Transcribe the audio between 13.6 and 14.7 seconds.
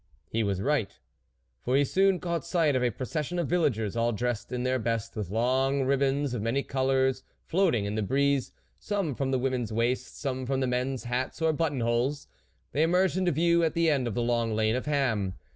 at the end of the long